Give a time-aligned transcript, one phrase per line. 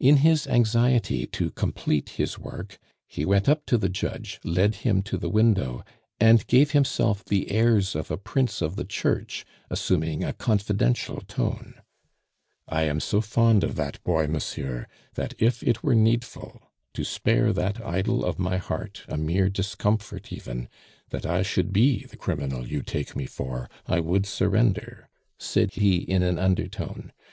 [0.00, 2.76] In his anxiety to complete his work
[3.06, 5.84] he went up to the judge, led him to the window,
[6.18, 11.74] and gave himself the airs of a prince of the Church, assuming a confidential tone:
[12.66, 16.60] "I am so fond of that boy, monsieur, that if it were needful,
[16.94, 20.68] to spare that idol of my heart a mere discomfort even,
[21.10, 25.08] that I should be the criminal you take me for, I would surrender,"
[25.38, 27.12] said he in an undertone.